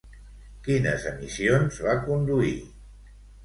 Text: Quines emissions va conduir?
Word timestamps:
Quines 0.67 1.05
emissions 1.11 1.79
va 1.91 1.95
conduir? 2.09 2.59